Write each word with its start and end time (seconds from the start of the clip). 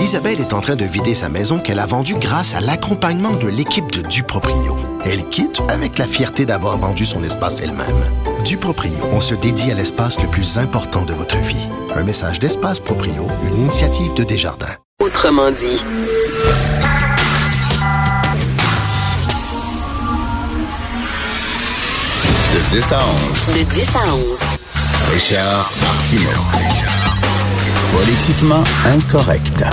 Isabelle 0.00 0.40
est 0.40 0.54
en 0.54 0.60
train 0.62 0.76
de 0.76 0.84
vider 0.84 1.14
sa 1.14 1.28
maison 1.28 1.58
qu'elle 1.58 1.78
a 1.78 1.84
vendue 1.84 2.14
grâce 2.14 2.54
à 2.54 2.60
l'accompagnement 2.60 3.32
de 3.32 3.48
l'équipe 3.48 3.92
de 3.92 4.00
Duproprio. 4.00 4.76
Elle 5.04 5.28
quitte 5.28 5.60
avec 5.68 5.98
la 5.98 6.06
fierté 6.06 6.46
d'avoir 6.46 6.78
vendu 6.78 7.04
son 7.04 7.22
espace 7.22 7.60
elle-même. 7.60 8.02
Duproprio, 8.42 8.92
on 9.12 9.20
se 9.20 9.34
dédie 9.34 9.70
à 9.70 9.74
l'espace 9.74 10.18
le 10.20 10.28
plus 10.28 10.56
important 10.56 11.04
de 11.04 11.12
votre 11.12 11.36
vie. 11.36 11.68
Un 11.94 12.02
message 12.02 12.38
d'Espace 12.38 12.80
Proprio, 12.80 13.26
une 13.44 13.58
initiative 13.58 14.14
de 14.14 14.24
Desjardins. 14.24 14.74
Autrement 15.02 15.50
dit. 15.50 15.84
De 22.54 22.70
10 22.70 22.92
à 22.92 23.00
11. 23.50 23.58
De 23.58 23.74
10 23.74 23.88
à 23.94 24.14
11. 24.14 24.38
Richard 25.12 25.70
Martineau. 25.82 26.99
Politiquement 27.92 28.62
incorrect. 28.86 29.64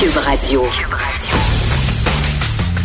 Cube 0.00 0.16
Radio. 0.24 0.66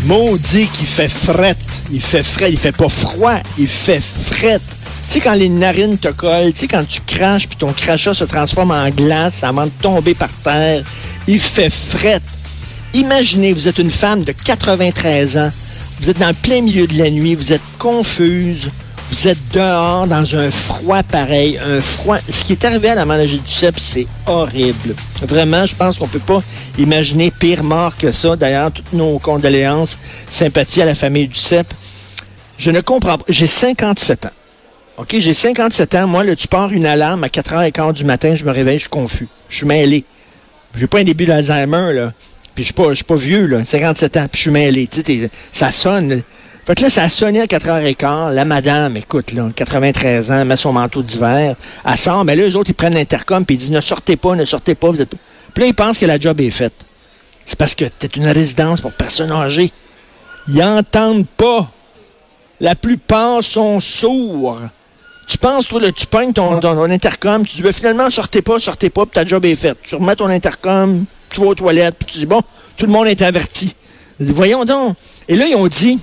Maudit 0.05 0.67
qu'il 0.67 0.87
fait 0.87 1.07
fret. 1.07 1.55
Il 1.89 2.01
fait 2.01 2.23
frais. 2.23 2.51
Il 2.51 2.59
fait 2.59 2.73
pas 2.73 2.89
froid. 2.89 3.35
Il 3.57 3.67
fait 3.67 4.01
fret. 4.01 4.59
Tu 5.07 5.13
sais, 5.13 5.19
quand 5.21 5.33
les 5.33 5.47
narines 5.47 5.97
te 5.97 6.09
collent, 6.09 6.51
tu 6.51 6.59
sais, 6.59 6.67
quand 6.67 6.85
tu 6.85 6.99
craches 7.07 7.47
puis 7.47 7.57
ton 7.57 7.71
crachat 7.71 8.13
se 8.13 8.25
transforme 8.25 8.71
en 8.71 8.89
glace 8.89 9.43
avant 9.43 9.65
de 9.65 9.71
tomber 9.81 10.13
par 10.13 10.31
terre, 10.43 10.83
il 11.27 11.39
fait 11.39 11.69
fret. 11.69 12.21
Imaginez, 12.93 13.53
vous 13.53 13.69
êtes 13.69 13.79
une 13.79 13.91
femme 13.91 14.23
de 14.25 14.33
93 14.33 15.37
ans. 15.37 15.51
Vous 16.01 16.09
êtes 16.09 16.19
dans 16.19 16.27
le 16.27 16.33
plein 16.33 16.61
milieu 16.61 16.87
de 16.87 16.97
la 16.97 17.09
nuit. 17.09 17.35
Vous 17.35 17.53
êtes 17.53 17.61
confuse. 17.79 18.69
Vous 19.11 19.27
êtes 19.27 19.51
dehors 19.53 20.07
dans 20.07 20.35
un 20.37 20.49
froid 20.49 21.03
pareil, 21.03 21.59
un 21.59 21.81
froid. 21.81 22.17
Ce 22.29 22.45
qui 22.45 22.53
est 22.53 22.63
arrivé 22.63 22.89
à 22.89 22.95
la 22.95 23.25
du 23.25 23.39
Duceppe, 23.39 23.77
c'est 23.77 24.07
horrible. 24.25 24.95
Vraiment, 25.21 25.65
je 25.65 25.75
pense 25.75 25.97
qu'on 25.97 26.07
peut 26.07 26.19
pas 26.19 26.41
imaginer 26.79 27.29
pire 27.29 27.61
mort 27.61 27.97
que 27.97 28.09
ça. 28.13 28.37
D'ailleurs, 28.37 28.71
toutes 28.71 28.93
nos 28.93 29.19
condoléances, 29.19 29.97
sympathie 30.29 30.81
à 30.81 30.85
la 30.85 30.95
famille 30.95 31.27
du 31.27 31.33
Duceppe. 31.33 31.73
Je 32.57 32.71
ne 32.71 32.79
comprends 32.79 33.17
pas. 33.17 33.25
J'ai 33.27 33.47
57 33.47 34.27
ans. 34.27 34.31
OK, 34.97 35.15
j'ai 35.19 35.33
57 35.33 35.95
ans. 35.95 36.07
Moi, 36.07 36.23
là, 36.23 36.33
tu 36.33 36.47
pars 36.47 36.71
une 36.71 36.85
alarme 36.85 37.25
à 37.25 37.27
4h15 37.27 37.93
du 37.93 38.05
matin, 38.05 38.35
je 38.35 38.45
me 38.45 38.51
réveille, 38.51 38.77
je 38.77 38.83
suis 38.83 38.89
confus. 38.89 39.27
Je 39.49 39.57
suis 39.57 39.65
mêlé. 39.65 40.05
J'ai 40.73 40.87
pas 40.87 40.99
un 40.99 41.03
début 41.03 41.25
d'Alzheimer, 41.25 41.91
là. 41.93 42.13
Puis 42.55 42.63
je 42.63 42.67
suis 42.67 42.73
pas, 42.73 42.93
pas 43.05 43.15
vieux, 43.15 43.45
là. 43.45 43.65
57 43.65 44.15
ans, 44.15 44.27
puis 44.31 44.37
je 44.37 44.41
suis 44.43 44.51
mêlé. 44.51 44.87
Ça 45.51 45.69
sonne. 45.69 46.23
Fait 46.65 46.75
que 46.75 46.83
là, 46.83 46.89
ça 46.89 47.03
a 47.03 47.09
sonné 47.09 47.41
à 47.41 47.45
4h15. 47.45 48.33
La 48.33 48.45
madame, 48.45 48.95
écoute, 48.95 49.33
là, 49.33 49.49
93 49.55 50.31
ans, 50.31 50.45
met 50.45 50.57
son 50.57 50.73
manteau 50.73 51.01
d'hiver. 51.01 51.55
Elle 51.85 51.97
sort, 51.97 52.23
mais 52.23 52.35
là, 52.35 52.47
eux 52.47 52.55
autres, 52.55 52.69
ils 52.69 52.75
prennent 52.75 52.93
l'intercom 52.93 53.45
puis 53.45 53.55
ils 53.55 53.59
disent 53.59 53.71
ne 53.71 53.81
sortez 53.81 54.15
pas, 54.15 54.35
ne 54.35 54.45
sortez 54.45 54.75
pas. 54.75 54.91
Vous 54.91 55.01
êtes... 55.01 55.13
Puis 55.53 55.63
là, 55.63 55.67
ils 55.67 55.73
pensent 55.73 55.97
que 55.97 56.05
la 56.05 56.19
job 56.19 56.39
est 56.39 56.51
faite. 56.51 56.75
C'est 57.45 57.57
parce 57.57 57.73
que 57.73 57.85
t'es 57.85 58.07
une 58.07 58.27
résidence 58.27 58.79
pour 58.79 58.93
personnes 58.93 59.31
âgées. 59.31 59.71
Ils 60.47 60.55
n'entendent 60.55 61.27
pas. 61.27 61.69
La 62.59 62.75
plupart 62.75 63.43
sont 63.43 63.79
sourds. 63.79 64.61
Tu 65.27 65.37
penses, 65.37 65.67
toi, 65.67 65.81
là, 65.81 65.91
tu 65.91 66.05
pognes 66.05 66.33
ton, 66.33 66.59
ton, 66.59 66.83
intercom, 66.83 67.45
tu 67.45 67.55
dis, 67.55 67.61
ben, 67.61 67.71
finalement, 67.71 68.09
sortez 68.11 68.41
pas, 68.41 68.59
sortez 68.59 68.89
pas, 68.89 69.05
puis 69.05 69.13
ta 69.13 69.25
job 69.25 69.45
est 69.45 69.55
faite. 69.55 69.77
Tu 69.83 69.95
remets 69.95 70.15
ton 70.15 70.27
intercom, 70.27 71.05
tu 71.29 71.39
vas 71.39 71.47
aux 71.47 71.55
toilettes, 71.55 71.95
puis 71.97 72.05
tu 72.05 72.19
dis, 72.19 72.25
bon, 72.25 72.41
tout 72.77 72.85
le 72.85 72.91
monde 72.91 73.07
est 73.07 73.21
averti. 73.21 73.75
Voyons 74.19 74.65
donc. 74.65 74.95
Et 75.27 75.35
là, 75.35 75.47
ils 75.47 75.55
ont 75.55 75.67
dit, 75.67 75.99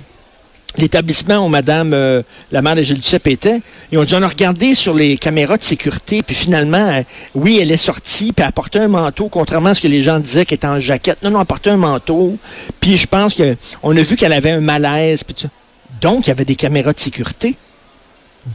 l'établissement 0.77 1.45
où 1.45 1.49
Madame 1.49 1.93
euh, 1.93 2.21
la 2.51 2.61
mère 2.61 2.75
de 2.75 2.83
Gilles 2.83 3.01
était, 3.25 3.61
ils 3.91 3.97
ont 3.97 4.03
dit 4.03 4.15
on 4.15 4.21
a 4.21 4.27
regardé 4.27 4.75
sur 4.75 4.93
les 4.93 5.17
caméras 5.17 5.57
de 5.57 5.63
sécurité, 5.63 6.21
puis 6.23 6.35
finalement, 6.35 6.77
euh, 6.77 7.03
oui, 7.35 7.59
elle 7.61 7.71
est 7.71 7.77
sortie, 7.77 8.31
puis 8.31 8.45
elle 8.45 8.51
portait 8.51 8.79
un 8.79 8.87
manteau, 8.87 9.29
contrairement 9.29 9.69
à 9.69 9.73
ce 9.73 9.81
que 9.81 9.87
les 9.87 10.01
gens 10.01 10.19
disaient 10.19 10.45
qu'elle 10.45 10.57
était 10.57 10.67
en 10.67 10.79
jaquette. 10.79 11.21
Non, 11.23 11.31
non, 11.31 11.41
elle 11.41 11.45
portait 11.45 11.71
un 11.71 11.77
manteau, 11.77 12.37
puis 12.79 12.97
je 12.97 13.07
pense 13.07 13.35
qu'on 13.35 13.97
a 13.97 14.01
vu 14.01 14.15
qu'elle 14.15 14.33
avait 14.33 14.51
un 14.51 14.61
malaise, 14.61 15.23
puis 15.23 15.35
Donc, 16.01 16.27
il 16.27 16.29
y 16.29 16.31
avait 16.31 16.45
des 16.45 16.55
caméras 16.55 16.93
de 16.93 16.99
sécurité. 16.99 17.55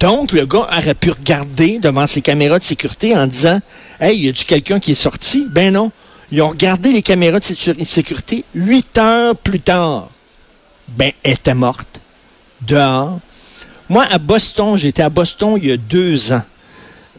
Donc, 0.00 0.32
le 0.32 0.46
gars 0.46 0.66
aurait 0.72 0.94
pu 0.94 1.10
regarder 1.10 1.78
devant 1.78 2.06
ses 2.06 2.22
caméras 2.22 2.58
de 2.58 2.64
sécurité 2.64 3.14
en 3.16 3.26
disant 3.26 3.60
Hey, 4.00 4.18
y 4.18 4.28
a-tu 4.28 4.44
quelqu'un 4.44 4.80
qui 4.80 4.92
est 4.92 4.96
sorti? 4.96 5.46
Ben 5.50 5.72
non. 5.72 5.92
Ils 6.32 6.40
ont 6.40 6.48
regardé 6.48 6.90
les 6.92 7.02
caméras 7.02 7.38
de 7.38 7.84
sécurité 7.84 8.44
huit 8.54 8.96
heures 8.96 9.36
plus 9.36 9.60
tard. 9.60 10.08
Ben, 10.88 11.12
elle 11.22 11.34
était 11.34 11.54
morte 11.54 12.00
dehors. 12.66 13.18
Moi, 13.88 14.04
à 14.10 14.18
Boston, 14.18 14.76
j'étais 14.76 15.02
à 15.02 15.10
Boston 15.10 15.58
il 15.60 15.68
y 15.68 15.72
a 15.72 15.76
deux 15.76 16.32
ans. 16.32 16.42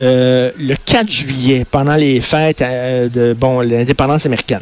Euh, 0.01 0.51
le 0.57 0.75
4 0.75 1.09
juillet, 1.09 1.65
pendant 1.69 1.95
les 1.95 2.19
fêtes 2.19 2.61
euh, 2.61 3.07
de 3.07 3.35
l'indépendance 3.63 4.25
américaine. 4.25 4.61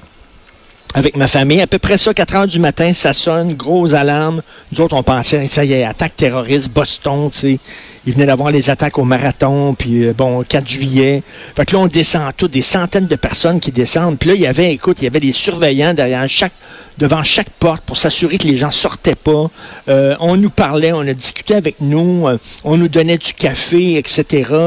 Avec 0.95 1.17
ma 1.17 1.25
famille, 1.25 1.59
à 1.59 1.65
peu 1.65 1.79
près 1.79 1.97
ça, 1.97 2.13
4 2.13 2.35
heures 2.35 2.47
du 2.47 2.59
matin, 2.59 2.93
ça 2.93 3.13
sonne, 3.13 3.55
grosse 3.55 3.93
alarme. 3.93 4.43
Nous 4.71 4.79
autres, 4.79 4.95
on 4.95 5.01
pensait, 5.01 5.47
ça 5.47 5.65
y 5.65 5.73
est, 5.73 5.83
attaque 5.83 6.15
terroriste, 6.15 6.71
Boston, 6.71 7.31
tu 7.31 7.39
sais. 7.39 7.59
Il 8.05 8.13
venait 8.13 8.27
d'avoir 8.27 8.51
les 8.51 8.69
attaques 8.69 8.99
au 8.99 9.03
marathon, 9.03 9.73
puis 9.73 10.05
euh, 10.05 10.13
bon, 10.13 10.43
4 10.43 10.69
juillet. 10.69 11.23
Fait 11.55 11.65
que 11.65 11.73
là, 11.73 11.81
on 11.81 11.87
descend 11.87 12.31
tout, 12.37 12.47
des 12.47 12.61
centaines 12.61 13.07
de 13.07 13.15
personnes 13.15 13.59
qui 13.59 13.71
descendent. 13.71 14.19
Puis 14.19 14.29
là, 14.29 14.35
il 14.35 14.41
y 14.41 14.45
avait, 14.45 14.71
écoute, 14.71 14.97
il 15.01 15.05
y 15.05 15.07
avait 15.07 15.19
des 15.21 15.31
surveillants 15.31 15.95
derrière 15.95 16.27
chaque, 16.29 16.53
devant 16.99 17.23
chaque 17.23 17.49
porte 17.49 17.81
pour 17.81 17.97
s'assurer 17.97 18.37
que 18.37 18.47
les 18.47 18.57
gens 18.57 18.69
sortaient 18.69 19.15
pas. 19.15 19.49
Euh, 19.89 20.15
on 20.19 20.37
nous 20.37 20.51
parlait, 20.51 20.91
on 20.91 21.01
a 21.01 21.13
discuté 21.13 21.55
avec 21.55 21.77
nous, 21.79 22.27
euh, 22.27 22.37
on 22.63 22.77
nous 22.77 22.89
donnait 22.89 23.17
du 23.17 23.33
café, 23.33 23.97
etc. 23.97 24.25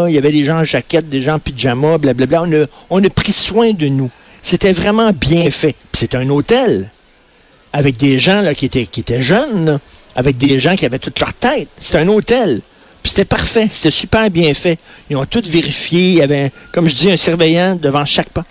Il 0.09 0.15
y 0.15 0.19
avait 0.19 0.33
des 0.33 0.43
gens 0.43 0.59
en 0.59 0.65
jaquette, 0.65 1.09
des 1.09 1.21
gens 1.21 1.35
en 1.35 1.39
pyjama, 1.39 1.99
blablabla. 1.99 2.43
On 2.43 2.53
a, 2.53 2.67
on 2.91 3.05
a 3.05 3.11
pris 3.11 3.33
soin 3.33 3.73
de 3.73 3.87
nous. 3.87 4.11
C'était 4.47 4.71
vraiment 4.71 5.11
bien 5.11 5.51
fait. 5.51 5.75
C'est 5.93 6.15
un 6.15 6.31
hôtel 6.31 6.93
avec 7.73 7.97
des 7.97 8.21
gens 8.21 8.43
là, 8.43 8.55
qui, 8.55 8.67
étaient, 8.67 9.21
jeunes, 9.21 9.81
avec 10.15 10.37
des 10.37 10.61
gens 10.61 10.77
qui 10.77 10.87
avaient 10.87 11.01
toute 11.01 11.19
leur 11.19 11.35
tête. 11.35 11.67
C'était 11.81 11.99
un 11.99 12.07
hôtel 12.07 12.61
c'était 13.05 13.25
parfait, 13.25 13.69
c'était 13.71 13.91
super 13.91 14.31
bien 14.31 14.53
fait. 14.55 14.79
Ils 15.11 15.17
ont 15.17 15.25
tout 15.27 15.43
vérifié. 15.45 16.11
Il 16.11 16.15
y 16.17 16.23
avait, 16.23 16.53
comme 16.73 16.89
je 16.89 16.95
dis, 16.95 17.11
un 17.11 17.17
surveillant 17.17 17.77
devant 17.77 18.05
chaque 18.05 18.31
pas. 18.31 18.45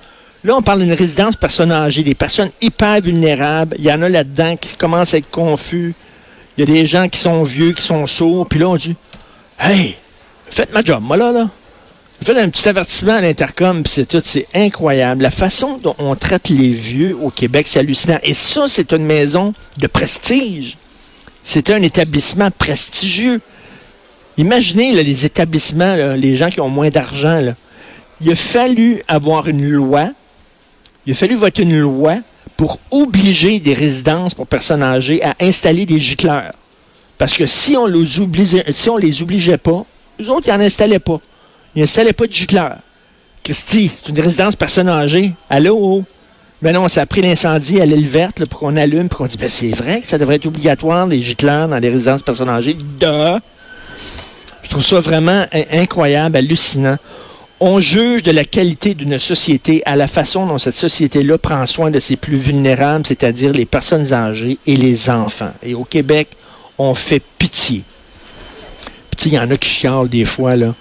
Là, 0.43 0.55
on 0.57 0.61
parle 0.61 0.81
d'une 0.81 0.93
résidence 0.93 1.35
personnes 1.35 1.71
âgées, 1.71 2.03
des 2.03 2.15
personnes 2.15 2.51
hyper 2.61 3.01
vulnérables. 3.01 3.75
Il 3.79 3.85
y 3.85 3.91
en 3.91 4.01
a 4.01 4.09
là-dedans 4.09 4.57
qui 4.57 4.75
commencent 4.75 5.13
à 5.13 5.17
être 5.17 5.29
confus. 5.29 5.93
Il 6.57 6.61
y 6.61 6.63
a 6.63 6.73
des 6.73 6.85
gens 6.85 7.09
qui 7.09 7.19
sont 7.19 7.43
vieux, 7.43 7.73
qui 7.73 7.83
sont 7.83 8.05
sourds. 8.05 8.47
Puis 8.47 8.59
là, 8.59 8.69
on 8.69 8.75
dit 8.75 8.95
Hey, 9.59 9.95
faites 10.49 10.73
ma 10.73 10.83
job, 10.83 11.03
moi 11.03 11.17
là, 11.17 11.31
là. 11.31 11.49
Faites 12.23 12.37
un 12.37 12.49
petit 12.49 12.67
avertissement 12.67 13.13
à 13.13 13.21
l'intercom, 13.21 13.83
puis 13.83 13.91
c'est 13.93 14.05
tout. 14.05 14.21
C'est 14.23 14.47
incroyable. 14.55 15.21
La 15.21 15.31
façon 15.31 15.77
dont 15.77 15.95
on 15.99 16.15
traite 16.15 16.49
les 16.49 16.71
vieux 16.71 17.15
au 17.21 17.29
Québec, 17.29 17.67
c'est 17.67 17.79
hallucinant. 17.79 18.19
Et 18.23 18.33
ça, 18.33 18.65
c'est 18.67 18.93
une 18.93 19.05
maison 19.05 19.53
de 19.77 19.87
prestige. 19.87 20.77
C'est 21.43 21.69
un 21.69 21.81
établissement 21.81 22.49
prestigieux. 22.51 23.41
Imaginez 24.37 25.03
les 25.03 25.25
établissements, 25.25 25.95
les 26.15 26.35
gens 26.35 26.49
qui 26.49 26.59
ont 26.59 26.69
moins 26.69 26.89
d'argent. 26.89 27.53
Il 28.21 28.31
a 28.31 28.35
fallu 28.35 29.03
avoir 29.07 29.47
une 29.47 29.69
loi, 29.69 30.09
il 31.05 31.13
a 31.13 31.15
fallu 31.15 31.35
voter 31.35 31.63
une 31.63 31.79
loi 31.79 32.17
pour 32.57 32.79
obliger 32.91 33.59
des 33.59 33.73
résidences 33.73 34.33
pour 34.33 34.47
personnes 34.47 34.81
âgées 34.81 35.21
à 35.23 35.35
installer 35.41 35.85
des 35.85 35.99
gicleurs. 35.99 36.53
Parce 37.17 37.33
que 37.33 37.45
si 37.45 37.77
on 37.77 37.85
les 37.85 38.19
obligeait, 38.19 38.65
si 38.71 38.89
on 38.89 38.97
les 38.97 39.21
obligeait 39.21 39.57
pas, 39.57 39.85
eux 40.21 40.29
autres, 40.29 40.47
ils 40.47 40.53
n'en 40.53 40.61
installaient 40.61 40.99
pas. 40.99 41.19
Ils 41.75 41.81
n'installaient 41.81 42.13
pas 42.13 42.27
de 42.27 42.33
gicleurs. 42.33 42.77
Christy, 43.43 43.91
c'est 43.95 44.09
une 44.09 44.19
résidence 44.19 44.55
personnes 44.55 44.89
âgées. 44.89 45.33
Allô? 45.49 46.03
Ben 46.61 46.73
non, 46.73 46.87
ça 46.87 47.01
a 47.01 47.05
pris 47.05 47.21
l'incendie 47.21 47.81
à 47.81 47.85
l'île 47.85 48.07
verte 48.07 48.43
pour 48.45 48.59
qu'on 48.59 48.77
allume, 48.77 49.09
pour 49.09 49.19
qu'on 49.19 49.25
dise, 49.25 49.37
ben 49.37 49.49
c'est 49.49 49.69
vrai 49.69 49.99
que 49.99 50.07
ça 50.07 50.17
devrait 50.17 50.37
être 50.37 50.45
obligatoire, 50.45 51.05
les 51.05 51.19
gicleurs 51.19 51.67
dans 51.67 51.77
les 51.77 51.89
résidences 51.89 52.23
personnes 52.23 52.49
âgées. 52.49 52.73
De 52.73 53.39
je 54.63 54.69
trouve 54.69 54.83
ça 54.83 54.99
vraiment 54.99 55.45
incroyable, 55.71 56.37
hallucinant. 56.37 56.97
On 57.59 57.79
juge 57.79 58.23
de 58.23 58.31
la 58.31 58.45
qualité 58.45 58.95
d'une 58.95 59.19
société 59.19 59.83
à 59.85 59.95
la 59.95 60.07
façon 60.07 60.47
dont 60.47 60.57
cette 60.57 60.75
société-là 60.75 61.37
prend 61.37 61.65
soin 61.67 61.91
de 61.91 61.99
ses 61.99 62.15
plus 62.15 62.37
vulnérables, 62.37 63.05
c'est-à-dire 63.05 63.51
les 63.51 63.65
personnes 63.65 64.11
âgées 64.11 64.57
et 64.65 64.75
les 64.75 65.09
enfants. 65.09 65.53
Et 65.61 65.75
au 65.75 65.83
Québec, 65.83 66.29
on 66.79 66.95
fait 66.95 67.21
pitié. 67.37 67.83
Puis 69.15 69.29
il 69.29 69.33
y 69.33 69.39
en 69.39 69.51
a 69.51 69.57
qui 69.57 69.69
chialent 69.69 70.09
des 70.09 70.25
fois, 70.25 70.55
là 70.55 70.73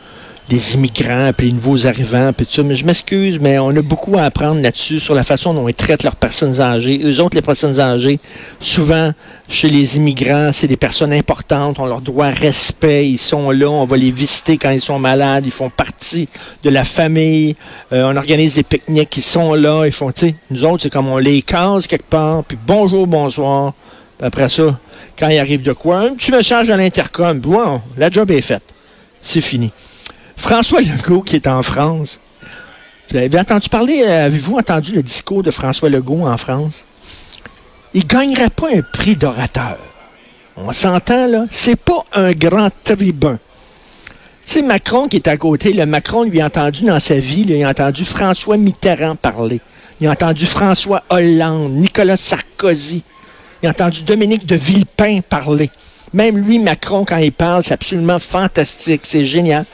les 0.50 0.74
immigrants, 0.74 1.30
puis 1.36 1.46
les 1.46 1.52
nouveaux 1.54 1.86
arrivants, 1.86 2.32
puis 2.32 2.44
tout 2.44 2.52
ça. 2.52 2.62
Mais 2.62 2.76
je 2.76 2.84
m'excuse, 2.84 3.38
mais 3.40 3.58
on 3.58 3.70
a 3.70 3.82
beaucoup 3.82 4.18
à 4.18 4.24
apprendre 4.24 4.60
là-dessus, 4.60 5.00
sur 5.00 5.14
la 5.14 5.24
façon 5.24 5.54
dont 5.54 5.68
ils 5.68 5.74
traitent 5.74 6.02
leurs 6.02 6.16
personnes 6.16 6.60
âgées. 6.60 7.00
Eux 7.02 7.20
autres, 7.20 7.34
les 7.34 7.42
personnes 7.42 7.80
âgées, 7.80 8.18
souvent, 8.60 9.12
chez 9.48 9.70
les 9.70 9.96
immigrants, 9.96 10.50
c'est 10.52 10.66
des 10.66 10.76
personnes 10.76 11.12
importantes, 11.12 11.78
on 11.78 11.86
leur 11.86 12.02
doit 12.02 12.28
respect, 12.28 13.08
ils 13.08 13.18
sont 13.18 13.50
là, 13.50 13.70
on 13.70 13.86
va 13.86 13.96
les 13.96 14.10
visiter 14.10 14.58
quand 14.58 14.70
ils 14.70 14.80
sont 14.80 14.98
malades, 14.98 15.46
ils 15.46 15.52
font 15.52 15.70
partie 15.70 16.28
de 16.62 16.70
la 16.70 16.84
famille, 16.84 17.56
euh, 17.92 18.02
on 18.04 18.16
organise 18.16 18.54
des 18.54 18.62
pique-niques, 18.62 19.16
ils 19.16 19.22
sont 19.22 19.54
là, 19.54 19.86
ils 19.86 19.92
font, 19.92 20.12
tu 20.12 20.28
sais, 20.28 20.34
nous 20.50 20.64
autres, 20.64 20.82
c'est 20.82 20.90
comme 20.90 21.08
on 21.08 21.18
les 21.18 21.42
case 21.42 21.86
quelque 21.86 22.08
part, 22.08 22.44
puis 22.44 22.58
bonjour, 22.66 23.06
bonsoir, 23.06 23.72
puis 24.18 24.26
après 24.26 24.48
ça, 24.48 24.78
quand 25.18 25.28
il 25.28 25.38
arrive 25.38 25.62
de 25.62 25.72
quoi, 25.72 26.00
un 26.00 26.14
petit 26.14 26.30
message 26.30 26.68
à 26.70 26.76
l'intercom, 26.76 27.38
bon, 27.38 27.80
la 27.96 28.10
job 28.10 28.30
est 28.30 28.40
faite, 28.40 28.62
c'est 29.22 29.40
fini. 29.40 29.70
François 30.36 30.80
Legault, 30.80 31.22
qui 31.22 31.36
est 31.36 31.46
en 31.46 31.62
France, 31.62 32.20
Vous 33.10 33.16
avez 33.16 33.38
entendu 33.38 33.68
parler, 33.68 34.02
euh, 34.06 34.26
avez-vous 34.26 34.56
entendu 34.56 34.92
le 34.92 35.02
discours 35.02 35.42
de 35.42 35.50
François 35.50 35.88
Legault 35.88 36.26
en 36.26 36.36
France? 36.36 36.84
Il 37.92 38.02
ne 38.02 38.08
gagnerait 38.08 38.50
pas 38.50 38.68
un 38.74 38.82
prix 38.82 39.14
d'orateur. 39.14 39.78
On 40.56 40.72
s'entend, 40.72 41.26
là? 41.26 41.44
C'est 41.50 41.76
pas 41.76 42.04
un 42.12 42.32
grand 42.32 42.70
tribun. 42.82 43.38
C'est 44.44 44.62
Macron 44.62 45.08
qui 45.08 45.16
est 45.16 45.28
à 45.28 45.36
côté. 45.36 45.72
Le 45.72 45.86
Macron 45.86 46.24
lui 46.24 46.40
a 46.40 46.46
entendu 46.46 46.84
dans 46.84 47.00
sa 47.00 47.16
vie, 47.16 47.44
il 47.48 47.64
a 47.64 47.68
entendu 47.68 48.04
François 48.04 48.56
Mitterrand 48.56 49.16
parler. 49.16 49.60
Il 50.00 50.06
a 50.06 50.12
entendu 50.12 50.46
François 50.46 51.02
Hollande, 51.08 51.72
Nicolas 51.72 52.16
Sarkozy. 52.16 53.02
Il 53.62 53.68
a 53.68 53.70
entendu 53.70 54.02
Dominique 54.02 54.46
de 54.46 54.56
Villepin 54.56 55.20
parler. 55.20 55.70
Même 56.12 56.38
lui, 56.38 56.58
Macron, 56.58 57.04
quand 57.04 57.16
il 57.16 57.32
parle, 57.32 57.64
c'est 57.64 57.74
absolument 57.74 58.18
fantastique. 58.18 59.02
C'est 59.04 59.24
génial. 59.24 59.64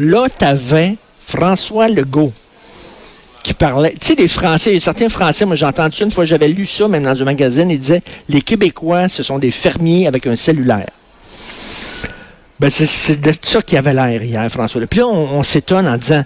Là, 0.00 0.28
t'avais 0.30 0.96
François 1.26 1.86
Legault 1.86 2.32
qui 3.42 3.52
parlait. 3.52 3.94
Tu 4.00 4.08
sais, 4.08 4.14
les 4.14 4.28
Français, 4.28 4.80
certains 4.80 5.10
Français, 5.10 5.44
moi 5.44 5.56
j'ai 5.56 5.66
entendu 5.66 6.02
une 6.02 6.10
fois, 6.10 6.24
j'avais 6.24 6.48
lu 6.48 6.64
ça 6.64 6.88
même 6.88 7.02
dans 7.02 7.20
un 7.20 7.24
magazine, 7.26 7.68
il 7.68 7.78
disait 7.78 8.00
les 8.30 8.40
Québécois, 8.40 9.10
ce 9.10 9.22
sont 9.22 9.38
des 9.38 9.50
fermiers 9.50 10.06
avec 10.06 10.26
un 10.26 10.36
cellulaire. 10.36 10.88
Ben, 12.58 12.70
c'est 12.70 13.20
de 13.20 13.32
ça 13.42 13.60
qu'il 13.60 13.76
avait 13.76 13.92
l'air 13.92 14.22
hier, 14.22 14.50
François. 14.50 14.80
Puis 14.86 15.00
là, 15.00 15.06
on, 15.06 15.42
s'étonne 15.42 15.86
en 15.86 15.98
disant 15.98 16.24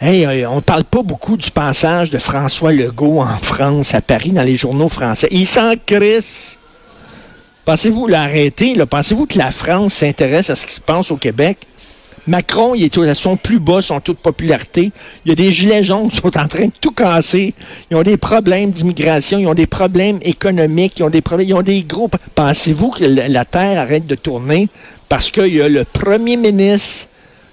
Hey, 0.00 0.24
euh, 0.24 0.48
on 0.48 0.56
ne 0.56 0.60
parle 0.60 0.84
pas 0.84 1.02
beaucoup 1.02 1.36
du 1.36 1.50
passage 1.50 2.08
de 2.10 2.18
François 2.18 2.72
Legault 2.72 3.20
en 3.20 3.36
France, 3.36 3.94
à 3.94 4.00
Paris, 4.00 4.30
dans 4.30 4.42
les 4.42 4.56
journaux 4.56 4.88
français. 4.88 5.28
Il 5.30 5.46
s'en 5.46 5.74
crisse. 5.84 6.58
Pensez-vous 7.66 8.06
l'arrêter? 8.06 8.74
Pensez-vous 8.86 9.26
que 9.26 9.36
la 9.36 9.50
France 9.50 9.94
s'intéresse 9.94 10.48
à 10.48 10.54
ce 10.54 10.66
qui 10.66 10.72
se 10.72 10.80
passe 10.80 11.10
au 11.10 11.16
Québec? 11.16 11.58
Macron, 12.26 12.74
il 12.76 12.84
est 12.84 12.98
à 12.98 13.14
son 13.16 13.36
plus 13.36 13.58
bas, 13.58 13.82
son 13.82 13.98
taux 14.00 14.12
de 14.12 14.18
popularité. 14.18 14.92
Il 15.24 15.30
y 15.30 15.32
a 15.32 15.34
des 15.34 15.50
gilets 15.50 15.82
jaunes 15.82 16.08
qui 16.08 16.18
sont 16.18 16.36
en 16.38 16.46
train 16.46 16.66
de 16.66 16.72
tout 16.80 16.92
casser. 16.92 17.52
Ils 17.90 17.96
ont 17.96 18.02
des 18.02 18.16
problèmes 18.16 18.70
d'immigration, 18.70 19.38
ils 19.38 19.46
ont 19.48 19.54
des 19.54 19.66
problèmes 19.66 20.18
économiques, 20.22 20.98
ils 20.98 21.02
ont 21.02 21.10
des 21.10 21.20
problèmes, 21.20 21.48
ils 21.48 21.54
ont 21.54 21.62
des 21.62 21.82
gros. 21.82 22.08
Pensez-vous 22.34 22.90
que 22.90 23.04
la 23.04 23.44
Terre 23.44 23.80
arrête 23.80 24.06
de 24.06 24.14
tourner 24.14 24.68
parce 25.08 25.30
qu'il 25.30 25.54
y 25.54 25.60
a 25.60 25.68
le 25.68 25.84
premier 25.84 26.36
ministre 26.36 27.08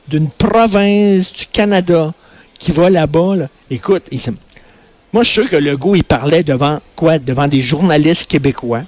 d'une 0.08 0.30
province 0.30 1.34
du 1.34 1.48
Canada 1.48 2.14
qui 2.60 2.72
va 2.72 2.92
là-bas? 2.92 3.36
Écoute, 3.72 4.04
moi, 5.12 5.24
je 5.24 5.30
suis 5.30 5.42
sûr 5.42 5.50
que 5.50 5.56
Legault, 5.56 5.96
il 5.96 6.04
parlait 6.04 6.44
devant 6.44 6.80
quoi? 6.96 7.18
Devant 7.18 7.48
des 7.48 7.62
journalistes 7.62 8.30
québécois 8.30 8.84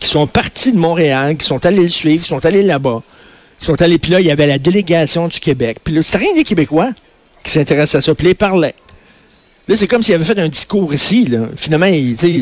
qui 0.00 0.08
sont 0.08 0.26
partis 0.26 0.72
de 0.72 0.78
Montréal, 0.78 1.36
qui 1.36 1.46
sont 1.46 1.64
allés 1.64 1.84
le 1.84 1.88
suivre, 1.88 2.24
qui 2.24 2.28
sont 2.28 2.44
allés 2.44 2.64
là-bas 2.64 3.02
ils 3.62 3.66
sont 3.66 3.80
allés, 3.80 3.98
puis 3.98 4.10
là, 4.10 4.20
il 4.20 4.26
y 4.26 4.30
avait 4.30 4.48
la 4.48 4.58
délégation 4.58 5.28
du 5.28 5.38
Québec. 5.38 5.78
Puis 5.84 5.94
là, 5.94 6.02
c'était 6.02 6.18
rien 6.18 6.34
des 6.34 6.42
Québécois 6.42 6.90
qui 7.44 7.52
s'intéressaient 7.52 7.98
à 7.98 8.00
ça. 8.00 8.14
Puis 8.14 8.24
là, 8.24 8.30
ils 8.32 8.36
parlaient. 8.36 8.74
Là, 9.68 9.76
c'est 9.76 9.86
comme 9.86 10.02
s'il 10.02 10.16
avait 10.16 10.24
fait 10.24 10.38
un 10.38 10.48
discours 10.48 10.92
ici. 10.92 11.28
Finalement, 11.54 11.86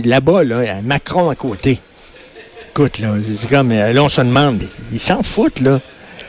là-bas, 0.05 0.45
là, 0.45 0.81
Macron 0.83 1.29
à 1.29 1.35
côté. 1.35 1.79
Écoute, 2.71 3.01
là, 3.01 3.15
c'est 3.37 3.51
comme, 3.51 3.73
euh, 3.73 3.93
là, 3.93 4.03
on 4.03 4.09
se 4.09 4.21
demande, 4.23 4.63
ils 4.93 5.01
s'en 5.01 5.23
foutent, 5.23 5.61
là. 5.61 5.81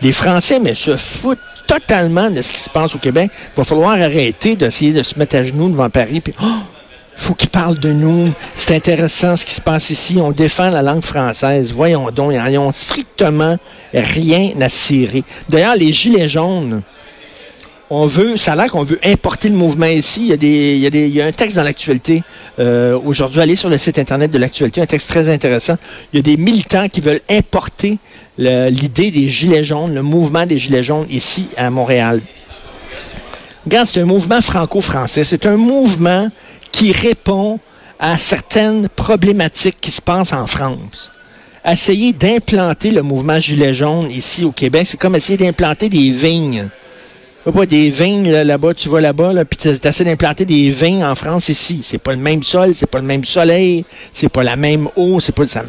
Les 0.01 0.11
Français, 0.11 0.59
mais 0.59 0.73
se 0.73 0.97
foutent 0.97 1.37
totalement 1.67 2.29
de 2.29 2.41
ce 2.41 2.51
qui 2.51 2.59
se 2.59 2.69
passe 2.69 2.95
au 2.95 2.97
Québec. 2.97 3.29
Il 3.33 3.57
va 3.57 3.63
falloir 3.63 3.91
arrêter 3.91 4.55
d'essayer 4.55 4.91
de 4.91 5.03
se 5.03 5.17
mettre 5.17 5.35
à 5.37 5.43
genoux 5.43 5.69
devant 5.69 5.89
Paris. 5.89 6.19
Puis, 6.19 6.33
oh, 6.41 6.45
faut 7.21 7.35
qu'ils 7.35 7.49
parlent 7.49 7.79
de 7.79 7.91
nous. 7.91 8.31
C'est 8.55 8.75
intéressant 8.75 9.35
ce 9.35 9.45
qui 9.45 9.53
se 9.53 9.61
passe 9.61 9.89
ici. 9.89 10.19
On 10.21 10.31
défend 10.31 10.69
la 10.69 10.81
langue 10.81 11.03
française. 11.03 11.73
Voyons 11.73 12.11
donc, 12.11 12.33
ils 12.33 12.53
n'ont 12.53 12.71
strictement 12.71 13.57
rien 13.93 14.51
à 14.59 14.69
cirer. 14.69 15.23
D'ailleurs, 15.49 15.75
les 15.75 15.91
Gilets 15.91 16.27
jaunes, 16.27 16.81
on 17.93 18.05
veut, 18.05 18.37
ça 18.37 18.53
a 18.53 18.55
l'air 18.55 18.71
qu'on 18.71 18.83
veut 18.83 18.99
importer 19.03 19.49
le 19.49 19.55
mouvement 19.55 19.85
ici. 19.85 20.21
Il 20.21 20.27
y 20.27 20.33
a, 20.33 20.37
des, 20.37 20.75
il 20.75 20.79
y 20.79 20.87
a, 20.87 20.89
des, 20.89 21.07
il 21.07 21.13
y 21.13 21.21
a 21.21 21.25
un 21.25 21.31
texte 21.33 21.57
dans 21.57 21.63
l'actualité 21.63 22.23
euh, 22.57 22.97
aujourd'hui. 23.05 23.41
Allez 23.41 23.57
sur 23.57 23.69
le 23.69 23.77
site 23.77 23.99
Internet 23.99 24.31
de 24.31 24.37
l'actualité, 24.37 24.81
un 24.81 24.85
texte 24.85 25.09
très 25.09 25.27
intéressant. 25.27 25.75
Il 26.13 26.17
y 26.17 26.19
a 26.19 26.23
des 26.23 26.37
militants 26.37 26.87
qui 26.87 27.01
veulent 27.01 27.21
importer 27.29 27.97
l'idée 28.37 29.11
des 29.11 29.27
Gilets 29.27 29.65
jaunes, 29.65 29.93
le 29.93 30.01
mouvement 30.01 30.45
des 30.45 30.57
Gilets 30.57 30.83
jaunes 30.83 31.05
ici 31.09 31.49
à 31.57 31.69
Montréal. 31.69 32.21
Regarde, 33.65 33.87
c'est 33.87 33.99
un 33.99 34.05
mouvement 34.05 34.41
franco-français. 34.41 35.23
C'est 35.23 35.45
un 35.45 35.57
mouvement 35.57 36.29
qui 36.71 36.91
répond 36.91 37.59
à 37.99 38.17
certaines 38.17 38.89
problématiques 38.89 39.77
qui 39.79 39.91
se 39.91 40.01
passent 40.01 40.33
en 40.33 40.47
France. 40.47 41.11
Essayer 41.63 42.13
d'implanter 42.13 42.89
le 42.89 43.03
mouvement 43.03 43.37
Gilet 43.37 43.75
jaune 43.75 44.09
ici 44.09 44.43
au 44.43 44.51
Québec, 44.51 44.87
c'est 44.87 44.97
comme 44.97 45.15
essayer 45.15 45.37
d'implanter 45.37 45.89
des 45.89 46.09
vignes. 46.09 46.67
Pas 47.43 47.65
des 47.65 47.89
vignes 47.89 48.29
là-bas, 48.29 48.73
tu 48.73 48.89
vas 48.89 49.01
là-bas, 49.01 49.33
là, 49.33 49.45
puis 49.45 49.57
tu 49.57 49.87
essaies 49.87 50.03
d'implanter 50.03 50.45
des 50.45 50.69
vignes 50.69 51.03
en 51.03 51.15
France 51.15 51.49
ici. 51.49 51.81
C'est 51.83 51.97
pas 51.97 52.11
le 52.11 52.19
même 52.19 52.43
sol, 52.43 52.73
c'est 52.73 52.89
pas 52.89 52.99
le 52.99 53.05
même 53.05 53.25
soleil, 53.25 53.83
c'est 54.13 54.29
pas 54.29 54.43
la 54.43 54.55
même 54.55 54.87
eau, 54.95 55.19
c'est 55.19 55.31
pas 55.31 55.45
ça. 55.47 55.63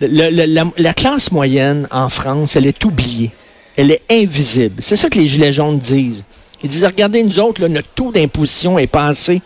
la, 0.00 0.64
la, 0.76 0.94
classe 0.94 1.30
moyenne 1.32 1.88
en 1.90 2.08
France, 2.08 2.56
elle 2.56 2.66
est 2.66 2.84
oubliée. 2.84 3.30
Elle 3.76 3.90
est 3.90 4.02
invisible. 4.10 4.76
C'est 4.80 4.96
ça 4.96 5.08
que 5.08 5.18
les 5.18 5.28
Gilets 5.28 5.52
jaunes 5.52 5.78
disent. 5.78 6.24
Ils 6.64 6.70
disent, 6.70 6.84
regardez, 6.84 7.22
nous 7.22 7.38
autres, 7.38 7.66
notre 7.68 7.88
taux 7.88 8.10
d'imposition 8.10 8.78
est 8.78 8.86
passé 8.86 9.42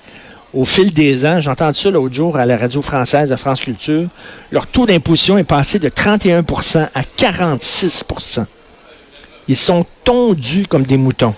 au 0.54 0.64
fil 0.64 0.94
des 0.94 1.26
ans. 1.26 1.40
J'ai 1.40 1.50
entendu 1.50 1.76
ça 1.76 1.90
l'autre 1.90 2.14
jour 2.14 2.36
à 2.36 2.46
la 2.46 2.56
radio 2.56 2.80
française 2.80 3.30
de 3.30 3.34
France 3.34 3.60
Culture. 3.60 4.08
Leur 4.52 4.68
taux 4.68 4.86
d'imposition 4.86 5.36
est 5.36 5.42
passé 5.42 5.80
de 5.80 5.88
31% 5.88 6.88
à 6.94 7.02
46% 7.02 8.44
Ils 9.48 9.56
sont 9.56 9.84
tondus 10.04 10.66
comme 10.68 10.84
des 10.84 10.96
moutons. 10.96 11.34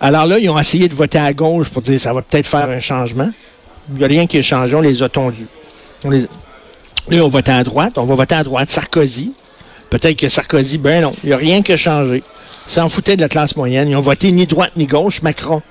Alors 0.00 0.26
là, 0.26 0.38
ils 0.38 0.48
ont 0.48 0.58
essayé 0.58 0.86
de 0.88 0.94
voter 0.94 1.18
à 1.18 1.32
gauche 1.32 1.70
pour 1.70 1.82
dire 1.82 1.98
ça 1.98 2.12
va 2.12 2.22
peut-être 2.22 2.46
faire 2.46 2.70
un 2.70 2.78
changement. 2.78 3.30
Il 3.90 3.96
n'y 3.98 4.04
a 4.04 4.06
rien 4.06 4.28
qui 4.28 4.38
est 4.38 4.42
changé, 4.42 4.76
on 4.76 4.80
les 4.80 5.02
a 5.02 5.08
tondus. 5.08 5.48
On 6.04 6.12
on 7.10 7.28
voté 7.28 7.50
à 7.50 7.64
droite, 7.64 7.98
on 7.98 8.04
va 8.04 8.14
voter 8.14 8.36
à 8.36 8.44
droite 8.44 8.70
Sarkozy. 8.70 9.32
Peut-être 9.90 10.16
que 10.16 10.28
Sarkozy, 10.28 10.78
ben 10.78 11.02
non, 11.02 11.12
il 11.24 11.28
n'y 11.28 11.32
a 11.32 11.36
rien 11.36 11.62
qui 11.62 11.72
a 11.72 11.76
changé 11.76 12.22
s'en 12.66 12.88
foutaient 12.88 13.16
de 13.16 13.22
la 13.22 13.28
classe 13.28 13.56
moyenne. 13.56 13.88
Ils 13.88 13.96
ont 13.96 14.00
voté 14.00 14.32
ni 14.32 14.46
droite 14.46 14.72
ni 14.76 14.86
gauche, 14.86 15.22
Macron. 15.22 15.62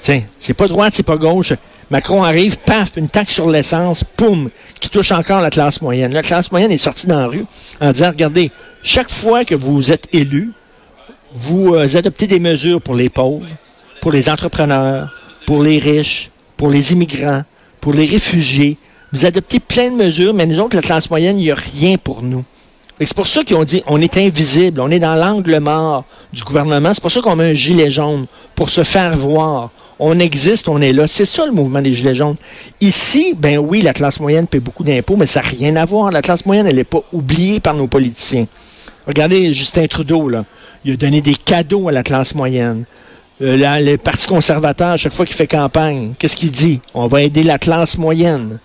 Tiens, 0.00 0.22
c'est 0.38 0.54
pas 0.54 0.68
droite, 0.68 0.94
c'est 0.96 1.02
pas 1.02 1.16
gauche. 1.16 1.52
Macron 1.90 2.22
arrive, 2.22 2.56
paf, 2.58 2.92
une 2.96 3.08
taxe 3.08 3.34
sur 3.34 3.50
l'essence, 3.50 4.02
poum, 4.02 4.48
qui 4.80 4.88
touche 4.88 5.12
encore 5.12 5.42
la 5.42 5.50
classe 5.50 5.82
moyenne. 5.82 6.12
La 6.14 6.22
classe 6.22 6.50
moyenne 6.50 6.72
est 6.72 6.78
sortie 6.78 7.06
dans 7.06 7.18
la 7.18 7.26
rue 7.26 7.44
en 7.80 7.92
disant, 7.92 8.08
regardez, 8.08 8.50
chaque 8.82 9.10
fois 9.10 9.44
que 9.44 9.54
vous 9.54 9.92
êtes 9.92 10.08
élu, 10.12 10.52
vous 11.34 11.74
euh, 11.74 11.96
adoptez 11.96 12.26
des 12.26 12.40
mesures 12.40 12.80
pour 12.80 12.94
les 12.94 13.08
pauvres, 13.08 13.46
pour 14.00 14.10
les 14.10 14.28
entrepreneurs, 14.28 15.14
pour 15.46 15.62
les 15.62 15.78
riches, 15.78 16.30
pour 16.56 16.70
les 16.70 16.92
immigrants, 16.92 17.44
pour 17.80 17.92
les 17.92 18.06
réfugiés. 18.06 18.78
Vous 19.12 19.26
adoptez 19.26 19.60
plein 19.60 19.90
de 19.90 19.96
mesures, 19.96 20.32
mais 20.32 20.46
nous 20.46 20.58
autres, 20.60 20.76
la 20.76 20.82
classe 20.82 21.10
moyenne, 21.10 21.38
il 21.38 21.44
n'y 21.44 21.50
a 21.50 21.56
rien 21.56 21.98
pour 21.98 22.22
nous. 22.22 22.44
C'est 23.00 23.14
pour 23.14 23.26
ça 23.26 23.42
qu'ils 23.42 23.56
ont 23.56 23.64
dit 23.64 23.82
on 23.86 24.00
est 24.00 24.16
invisible, 24.16 24.80
on 24.80 24.90
est 24.90 25.00
dans 25.00 25.14
l'angle 25.14 25.58
mort 25.58 26.04
du 26.32 26.44
gouvernement. 26.44 26.92
C'est 26.94 27.00
pour 27.00 27.10
ça 27.10 27.20
qu'on 27.20 27.34
met 27.34 27.50
un 27.50 27.54
gilet 27.54 27.90
jaune, 27.90 28.26
pour 28.54 28.70
se 28.70 28.84
faire 28.84 29.16
voir. 29.16 29.70
On 29.98 30.18
existe, 30.18 30.68
on 30.68 30.80
est 30.80 30.92
là. 30.92 31.06
C'est 31.06 31.24
ça 31.24 31.46
le 31.46 31.52
mouvement 31.52 31.80
des 31.80 31.94
gilets 31.94 32.14
jaunes. 32.14 32.36
Ici, 32.80 33.34
ben 33.36 33.58
oui, 33.58 33.82
la 33.82 33.92
classe 33.92 34.20
moyenne 34.20 34.46
paie 34.46 34.60
beaucoup 34.60 34.84
d'impôts, 34.84 35.16
mais 35.16 35.26
ça 35.26 35.40
n'a 35.40 35.48
rien 35.48 35.76
à 35.76 35.84
voir. 35.84 36.10
La 36.10 36.22
classe 36.22 36.44
moyenne, 36.46 36.66
elle 36.66 36.76
n'est 36.76 36.84
pas 36.84 37.02
oubliée 37.12 37.60
par 37.60 37.74
nos 37.74 37.86
politiciens. 37.86 38.46
Regardez 39.06 39.52
Justin 39.52 39.86
Trudeau, 39.86 40.28
là. 40.28 40.44
Il 40.84 40.94
a 40.94 40.96
donné 40.96 41.20
des 41.20 41.34
cadeaux 41.34 41.88
à 41.88 41.92
la 41.92 42.02
classe 42.02 42.34
moyenne. 42.34 42.84
Euh, 43.40 43.80
le 43.80 43.96
Parti 43.96 44.26
conservateur, 44.26 44.96
chaque 44.98 45.14
fois 45.14 45.26
qu'il 45.26 45.36
fait 45.36 45.46
campagne, 45.46 46.14
qu'est-ce 46.18 46.36
qu'il 46.36 46.50
dit? 46.50 46.80
On 46.94 47.06
va 47.06 47.22
aider 47.22 47.42
la 47.42 47.58
classe 47.58 47.98
moyenne. 47.98 48.58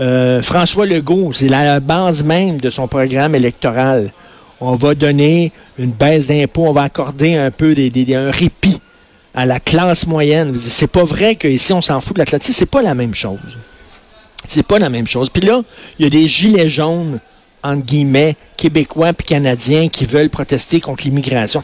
Euh, 0.00 0.40
François 0.40 0.86
Legault, 0.86 1.32
c'est 1.34 1.48
la 1.48 1.78
base 1.78 2.22
même 2.22 2.58
de 2.58 2.70
son 2.70 2.88
programme 2.88 3.34
électoral. 3.34 4.12
On 4.60 4.74
va 4.74 4.94
donner 4.94 5.52
une 5.78 5.90
baisse 5.90 6.26
d'impôts, 6.26 6.66
on 6.66 6.72
va 6.72 6.82
accorder 6.84 7.36
un 7.36 7.50
peu 7.50 7.74
des, 7.74 8.14
un 8.14 8.30
répit 8.30 8.80
à 9.34 9.44
la 9.44 9.60
classe 9.60 10.06
moyenne. 10.06 10.58
C'est 10.60 10.90
pas 10.90 11.04
vrai 11.04 11.34
qu'ici 11.34 11.72
on 11.72 11.82
s'en 11.82 12.00
fout 12.00 12.16
de 12.16 12.22
la. 12.22 12.38
C'est 12.40 12.66
pas 12.66 12.82
la 12.82 12.94
même 12.94 13.14
chose. 13.14 13.38
C'est 14.48 14.62
pas 14.62 14.78
la 14.78 14.88
même 14.88 15.06
chose. 15.06 15.28
Puis 15.28 15.42
là, 15.42 15.60
il 15.98 16.04
y 16.04 16.06
a 16.06 16.10
des 16.10 16.26
gilets 16.26 16.68
jaunes, 16.68 17.20
entre 17.62 17.84
guillemets, 17.84 18.36
québécois 18.56 19.12
puis 19.12 19.26
canadiens 19.26 19.88
qui 19.88 20.06
veulent 20.06 20.30
protester 20.30 20.80
contre 20.80 21.04
l'immigration. 21.04 21.62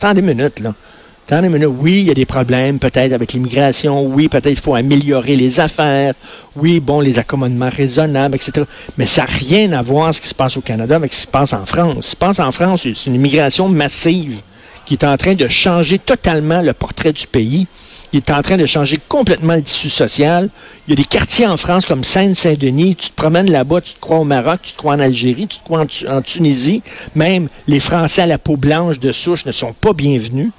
Oui, 1.28 2.00
il 2.02 2.04
y 2.04 2.10
a 2.10 2.14
des 2.14 2.24
problèmes 2.24 2.78
peut-être 2.78 3.12
avec 3.12 3.32
l'immigration, 3.32 4.00
oui, 4.06 4.28
peut-être 4.28 4.46
il 4.46 4.60
faut 4.60 4.76
améliorer 4.76 5.34
les 5.34 5.58
affaires, 5.58 6.14
oui, 6.54 6.78
bon, 6.78 7.00
les 7.00 7.18
accommodements 7.18 7.68
raisonnables, 7.68 8.36
etc. 8.36 8.64
Mais 8.96 9.06
ça 9.06 9.22
n'a 9.22 9.30
rien 9.30 9.72
à 9.72 9.82
voir 9.82 10.14
ce 10.14 10.20
qui 10.20 10.28
se 10.28 10.34
passe 10.34 10.56
au 10.56 10.60
Canada 10.60 10.94
avec 10.94 11.12
ce 11.12 11.16
qui 11.16 11.22
se 11.22 11.26
passe 11.26 11.52
en 11.52 11.66
France. 11.66 11.94
Ce 11.94 12.00
qui 12.00 12.10
se 12.10 12.16
passe 12.16 12.38
en 12.38 12.52
France, 12.52 12.82
c'est 12.82 13.06
une 13.06 13.16
immigration 13.16 13.68
massive 13.68 14.40
qui 14.84 14.94
est 14.94 15.04
en 15.04 15.16
train 15.16 15.34
de 15.34 15.48
changer 15.48 15.98
totalement 15.98 16.62
le 16.62 16.72
portrait 16.72 17.12
du 17.12 17.26
pays. 17.26 17.66
Il 18.12 18.18
est 18.18 18.30
en 18.30 18.40
train 18.40 18.56
de 18.56 18.66
changer 18.66 19.00
complètement 19.08 19.56
le 19.56 19.62
tissu 19.62 19.90
social. 19.90 20.48
Il 20.86 20.90
y 20.90 20.92
a 20.92 20.96
des 20.96 21.04
quartiers 21.04 21.46
en 21.48 21.56
France 21.56 21.86
comme 21.86 22.04
Seine-Saint-Denis. 22.04 22.94
Tu 22.94 23.10
te 23.10 23.16
promènes 23.16 23.50
là-bas, 23.50 23.80
tu 23.80 23.94
te 23.94 24.00
crois 24.00 24.18
au 24.18 24.24
Maroc, 24.24 24.60
tu 24.62 24.72
te 24.72 24.78
crois 24.78 24.94
en 24.94 25.00
Algérie, 25.00 25.48
tu 25.48 25.58
te 25.58 25.64
crois 25.64 25.80
en, 25.80 26.16
en 26.18 26.22
Tunisie. 26.22 26.84
Même 27.16 27.48
les 27.66 27.80
Français 27.80 28.22
à 28.22 28.26
la 28.26 28.38
peau 28.38 28.56
blanche 28.56 29.00
de 29.00 29.10
souche 29.10 29.44
ne 29.44 29.50
sont 29.50 29.72
pas 29.72 29.92
bienvenus. 29.92 30.52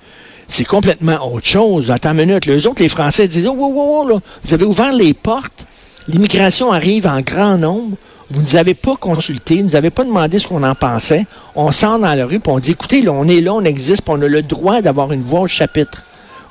C'est 0.47 0.65
complètement 0.65 1.33
autre 1.33 1.47
chose. 1.47 1.91
Attends 1.91 2.11
une 2.11 2.25
minute. 2.25 2.45
Les 2.45 2.65
autres, 2.65 2.81
les 2.81 2.89
Français 2.89 3.27
disent, 3.27 3.47
oh, 3.47 3.55
oh, 3.57 3.73
oh, 3.75 4.01
oh 4.03 4.09
là, 4.09 4.19
vous 4.43 4.53
avez 4.53 4.65
ouvert 4.65 4.93
les 4.93 5.13
portes. 5.13 5.65
L'immigration 6.07 6.71
arrive 6.71 7.05
en 7.05 7.21
grand 7.21 7.57
nombre. 7.57 7.97
Vous 8.29 8.41
ne 8.41 8.45
nous 8.45 8.55
avez 8.57 8.73
pas 8.73 8.95
consulté, 8.97 9.55
vous 9.55 9.61
ne 9.61 9.67
nous 9.69 9.75
avez 9.77 9.89
pas 9.89 10.03
demandé 10.03 10.37
ce 10.37 10.47
qu'on 10.47 10.63
en 10.63 10.75
pensait. 10.75 11.25
On 11.55 11.71
sort 11.71 11.97
dans 11.97 12.13
la 12.13 12.25
rue, 12.25 12.39
puis 12.39 12.51
on 12.51 12.59
dit, 12.59 12.71
écoutez, 12.71 13.07
on 13.07 13.25
est 13.27 13.39
là, 13.39 13.53
on 13.53 13.63
existe, 13.63 14.01
puis 14.01 14.13
on 14.17 14.21
a 14.21 14.27
le 14.27 14.41
droit 14.41 14.81
d'avoir 14.81 15.13
une 15.13 15.23
voix 15.23 15.41
au 15.41 15.47
chapitre. 15.47 16.03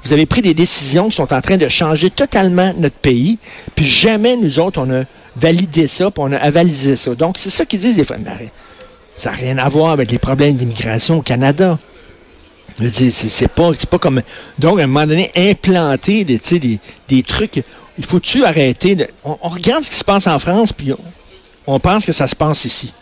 Vous 0.02 0.12
avez 0.12 0.24
pris 0.24 0.40
des 0.40 0.54
décisions 0.54 1.10
qui 1.10 1.16
sont 1.16 1.34
en 1.34 1.40
train 1.42 1.58
de 1.58 1.68
changer 1.68 2.08
totalement 2.08 2.72
notre 2.78 2.96
pays, 2.96 3.38
puis 3.74 3.84
jamais 3.84 4.36
nous 4.36 4.58
autres, 4.58 4.80
on 4.80 4.90
a 4.90 5.02
validé 5.36 5.86
ça, 5.86 6.10
puis 6.10 6.22
on 6.24 6.32
a 6.32 6.36
avalisé 6.36 6.96
ça. 6.96 7.14
Donc, 7.14 7.36
c'est 7.38 7.50
ça 7.50 7.66
qu'ils 7.66 7.80
disent 7.80 8.02
fois. 8.04 8.16
Mais 8.24 8.50
ça 9.16 9.30
n'a 9.30 9.36
rien 9.36 9.58
à 9.58 9.68
voir 9.68 9.90
avec 9.90 10.10
les 10.10 10.18
problèmes 10.18 10.56
d'immigration 10.56 11.18
au 11.18 11.22
Canada. 11.22 11.78
C'est 12.90 13.48
pas, 13.48 13.72
pas 13.90 13.98
comme. 13.98 14.22
Donc, 14.58 14.78
à 14.80 14.84
un 14.84 14.86
moment 14.86 15.06
donné, 15.06 15.30
implanter 15.34 16.24
des, 16.24 16.38
des, 16.38 16.78
des 17.08 17.22
trucs. 17.22 17.62
Il 17.98 18.04
faut-tu 18.04 18.44
arrêter 18.44 18.94
de. 18.94 19.06
On, 19.24 19.48
regarde 19.48 19.84
ce 19.84 19.90
qui 19.90 19.96
se 19.96 20.04
passe 20.04 20.26
en 20.26 20.38
France, 20.38 20.72
puis 20.72 20.92
on, 20.92 20.98
on 21.74 21.80
pense 21.80 22.04
que 22.04 22.12
ça 22.12 22.26
se 22.26 22.36
passe 22.36 22.66
ici. 22.66 22.92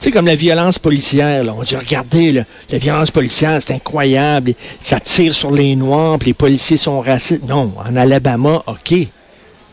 C'est 0.00 0.10
comme 0.10 0.26
la 0.26 0.34
violence 0.34 0.78
policière. 0.78 1.44
On 1.56 1.62
dit, 1.62 1.76
regardez, 1.76 2.44
la 2.70 2.78
violence 2.78 3.10
policière, 3.10 3.60
c'est 3.60 3.74
incroyable. 3.74 4.54
Ça 4.80 5.00
tire 5.00 5.34
sur 5.34 5.50
les 5.50 5.76
Noirs, 5.76 6.18
puis 6.18 6.30
les 6.30 6.34
policiers 6.34 6.76
sont 6.76 7.00
racistes. 7.00 7.46
Non, 7.46 7.72
en 7.76 7.96
Alabama, 7.96 8.62
OK. 8.66 8.94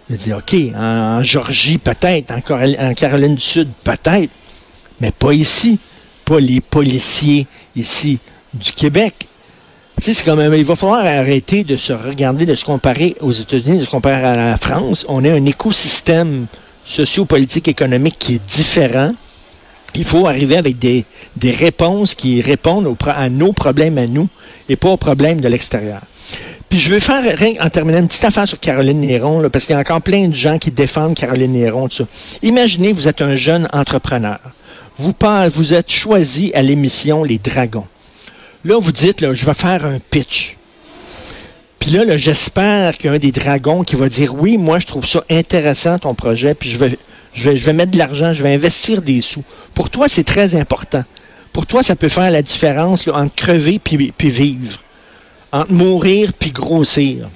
Je 0.10 0.16
dis, 0.16 0.34
OK. 0.34 0.56
En, 0.76 1.24
Georgie, 1.24 1.78
peut-être. 1.78 2.32
En 2.32 2.94
Caroline 2.94 3.36
du 3.36 3.42
Sud, 3.42 3.70
peut-être. 3.84 4.30
Mais 5.00 5.12
pas 5.12 5.34
ici. 5.34 5.80
Pas 6.26 6.40
les 6.40 6.62
policiers 6.62 7.48
ici 7.76 8.20
du 8.54 8.72
Québec. 8.72 9.28
Même, 10.26 10.54
il 10.56 10.64
va 10.64 10.76
falloir 10.76 11.06
arrêter 11.06 11.64
de 11.64 11.76
se 11.76 11.94
regarder, 11.94 12.48
de 12.48 12.56
se 12.56 12.66
comparer 12.66 13.16
aux 13.20 13.32
États-Unis, 13.32 13.78
de 13.80 13.86
se 13.86 13.90
comparer 13.90 14.26
à 14.26 14.36
la 14.36 14.58
France. 14.58 15.06
On 15.08 15.24
a 15.26 15.32
un 15.32 15.46
écosystème 15.46 16.48
sociopolitique 16.84 17.68
économique 17.68 18.16
qui 18.18 18.36
est 18.36 18.42
différent. 18.50 19.14
Il 19.94 20.06
faut 20.06 20.26
arriver 20.26 20.58
avec 20.58 20.80
des, 20.80 21.06
réponses 21.44 22.16
qui 22.16 22.42
répondent 22.42 22.96
à 23.06 23.30
nos 23.30 23.54
problèmes 23.54 24.00
à 24.00 24.08
nous 24.08 24.28
et 24.70 24.76
pas 24.76 24.90
aux 24.90 24.98
problèmes 24.98 25.40
de 25.40 25.48
l'extérieur. 25.48 26.02
Puis 26.68 26.80
je 26.80 26.90
veux 26.90 27.00
faire, 27.00 27.24
en 27.60 27.70
terminant, 27.70 28.00
une 28.00 28.08
petite 28.08 28.24
affaire 28.24 28.48
sur 28.48 28.60
Caroline 28.60 29.02
Néron, 29.02 29.48
parce 29.50 29.66
qu'il 29.66 29.74
y 29.74 29.78
a 29.78 29.82
encore 29.82 30.02
plein 30.02 30.30
de 30.30 30.34
gens 30.34 30.58
qui 30.58 30.72
défendent 30.72 31.14
Caroline 31.14 31.52
Néron. 31.52 31.90
Imaginez, 32.42 32.94
vous 32.94 33.08
êtes 33.08 33.22
un 33.22 33.36
jeune 33.36 33.68
entrepreneur. 33.74 34.40
Vous, 34.98 35.14
vous 35.54 35.74
êtes 35.74 35.92
choisi 35.92 36.52
à 36.56 36.62
l'émission 36.62 37.24
Les 37.24 37.38
Dragons. 37.38 37.86
Là, 38.64 38.80
vous 38.80 38.92
dites, 38.92 39.22
là, 39.22 39.34
je 39.34 39.46
vais 39.46 39.54
faire 39.54 39.86
un 39.86 40.00
pitch. 40.00 40.58
Puis 41.80 41.92
là, 41.92 42.16
j'espère 42.16 42.98
qu'il 42.98 43.12
y 43.12 43.16
a 43.16 43.18
des 43.18 43.32
dragons 43.32 43.84
qui 43.84 43.96
va 43.96 44.08
dire 44.08 44.36
oui, 44.36 44.60
moi 44.60 44.78
je 44.78 44.86
trouve 44.86 45.08
ça 45.08 45.24
intéressant 45.32 45.98
ton 45.98 46.14
projet, 46.14 46.54
puis 46.54 46.70
je 46.70 46.78
vais, 46.78 46.98
je 47.34 47.50
vais, 47.50 47.74
mettre 47.74 47.92
de 47.92 47.98
l'argent, 47.98 48.34
je 48.34 48.44
vais 48.44 48.54
investir 48.54 49.02
des 49.02 49.20
sous. 49.20 49.44
Pour 49.74 49.90
toi, 49.90 50.08
c'est 50.08 50.24
très 50.24 50.54
important. 50.54 51.04
Pour 51.52 51.66
toi, 51.66 51.82
ça 51.82 51.96
peut 51.96 52.08
faire 52.08 52.30
la 52.30 52.44
différence 52.44 53.08
entre 53.08 53.34
crever 53.34 53.80
puis, 53.80 54.14
puis 54.16 54.30
vivre, 54.30 54.80
entre 55.52 55.72
mourir 55.72 56.34
puis 56.34 56.52
grossir. 56.52 57.30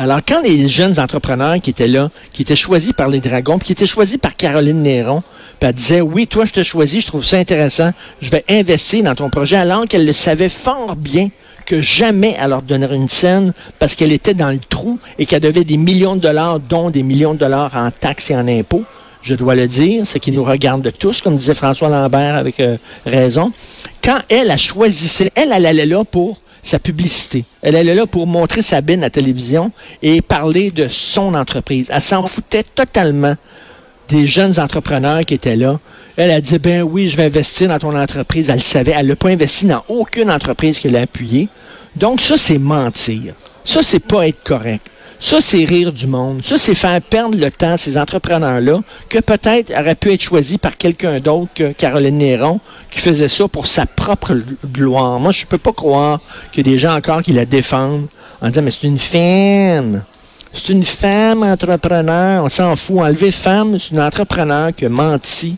Alors, 0.00 0.20
quand 0.26 0.42
les 0.42 0.68
jeunes 0.68 1.00
entrepreneurs 1.00 1.60
qui 1.60 1.70
étaient 1.70 1.88
là, 1.88 2.08
qui 2.32 2.42
étaient 2.42 2.54
choisis 2.54 2.92
par 2.92 3.08
les 3.08 3.18
dragons, 3.18 3.58
puis 3.58 3.66
qui 3.66 3.72
étaient 3.72 3.84
choisis 3.84 4.16
par 4.16 4.36
Caroline 4.36 4.80
Néron, 4.80 5.24
puis 5.58 5.68
elle 5.68 5.74
disait, 5.74 6.00
oui, 6.00 6.28
toi, 6.28 6.44
je 6.44 6.52
te 6.52 6.62
choisis, 6.62 7.02
je 7.02 7.08
trouve 7.08 7.24
ça 7.24 7.36
intéressant, 7.36 7.90
je 8.20 8.30
vais 8.30 8.44
investir 8.48 9.02
dans 9.02 9.16
ton 9.16 9.28
projet, 9.28 9.56
alors 9.56 9.86
qu'elle 9.88 10.06
le 10.06 10.12
savait 10.12 10.50
fort 10.50 10.94
bien 10.94 11.30
que 11.66 11.80
jamais 11.80 12.36
elle 12.40 12.50
leur 12.50 12.62
donnerait 12.62 12.94
une 12.94 13.08
scène 13.08 13.52
parce 13.80 13.96
qu'elle 13.96 14.12
était 14.12 14.34
dans 14.34 14.50
le 14.50 14.60
trou 14.60 15.00
et 15.18 15.26
qu'elle 15.26 15.40
devait 15.40 15.64
des 15.64 15.76
millions 15.76 16.14
de 16.14 16.20
dollars, 16.20 16.60
dont 16.60 16.90
des 16.90 17.02
millions 17.02 17.34
de 17.34 17.40
dollars 17.40 17.74
en 17.74 17.90
taxes 17.90 18.30
et 18.30 18.36
en 18.36 18.46
impôts. 18.46 18.84
Je 19.22 19.34
dois 19.34 19.56
le 19.56 19.66
dire, 19.66 20.06
ce 20.06 20.18
qui 20.18 20.30
nous 20.30 20.44
regarde 20.44 20.92
tous, 20.96 21.22
comme 21.22 21.36
disait 21.36 21.54
François 21.54 21.88
Lambert 21.88 22.36
avec 22.36 22.60
euh, 22.60 22.76
raison. 23.04 23.52
Quand 24.02 24.18
elle 24.28 24.52
a 24.52 24.56
choisi, 24.56 25.28
elle, 25.34 25.50
elle 25.52 25.66
allait 25.66 25.86
là 25.86 26.04
pour 26.04 26.40
sa 26.68 26.78
publicité. 26.78 27.44
Elle 27.62 27.76
allait 27.76 27.94
là 27.94 28.06
pour 28.06 28.26
montrer 28.26 28.62
Sabine 28.62 29.00
à 29.00 29.06
la 29.06 29.10
télévision 29.10 29.72
et 30.02 30.20
parler 30.22 30.70
de 30.70 30.88
son 30.88 31.34
entreprise. 31.34 31.86
Elle 31.90 32.02
s'en 32.02 32.26
foutait 32.26 32.62
totalement 32.62 33.36
des 34.08 34.26
jeunes 34.26 34.58
entrepreneurs 34.58 35.24
qui 35.24 35.34
étaient 35.34 35.56
là. 35.56 35.78
Elle 36.16 36.30
a 36.30 36.40
dit, 36.40 36.58
ben 36.58 36.82
oui, 36.82 37.08
je 37.08 37.16
vais 37.16 37.24
investir 37.24 37.68
dans 37.68 37.78
ton 37.78 37.96
entreprise. 37.96 38.50
Elle 38.50 38.56
le 38.56 38.62
savait. 38.62 38.94
Elle 38.96 39.06
n'a 39.06 39.16
pas 39.16 39.28
investi 39.28 39.66
dans 39.66 39.84
aucune 39.88 40.30
entreprise 40.30 40.80
qu'elle 40.80 40.96
a 40.96 41.02
appuyée. 41.02 41.48
Donc, 41.96 42.20
ça, 42.20 42.36
c'est 42.36 42.58
mentir. 42.58 43.34
Ça, 43.64 43.82
c'est 43.82 44.00
pas 44.00 44.26
être 44.26 44.42
correct. 44.42 44.86
Ça, 45.20 45.40
c'est 45.40 45.64
rire 45.64 45.92
du 45.92 46.06
monde. 46.06 46.44
Ça, 46.44 46.58
c'est 46.58 46.74
faire 46.74 47.00
perdre 47.02 47.36
le 47.36 47.50
temps 47.50 47.72
à 47.72 47.76
ces 47.76 47.98
entrepreneurs-là, 47.98 48.80
que 49.08 49.18
peut-être 49.18 49.72
auraient 49.72 49.96
pu 49.96 50.12
être 50.12 50.22
choisis 50.22 50.58
par 50.58 50.76
quelqu'un 50.76 51.18
d'autre 51.18 51.50
que 51.54 51.72
Caroline 51.72 52.18
Néron, 52.18 52.60
qui 52.90 53.00
faisait 53.00 53.28
ça 53.28 53.48
pour 53.48 53.66
sa 53.66 53.84
propre 53.84 54.36
gloire. 54.66 55.18
Moi, 55.18 55.32
je 55.32 55.44
peux 55.44 55.58
pas 55.58 55.72
croire 55.72 56.20
qu'il 56.52 56.66
y 56.66 56.70
a 56.70 56.72
des 56.72 56.78
gens 56.78 56.94
encore 56.94 57.22
qui 57.22 57.32
la 57.32 57.46
défendent 57.46 58.06
en 58.40 58.48
disant, 58.48 58.62
mais 58.62 58.70
c'est 58.70 58.86
une 58.86 58.98
femme. 58.98 60.02
C'est 60.52 60.72
une 60.72 60.84
femme 60.84 61.42
entrepreneur. 61.42 62.44
On 62.44 62.48
s'en 62.48 62.76
fout. 62.76 62.98
Enlever 62.98 63.32
femme, 63.32 63.76
c'est 63.78 63.90
une 63.90 64.00
entrepreneur 64.00 64.74
qui 64.74 64.86
a 64.86 64.88
menti 64.88 65.56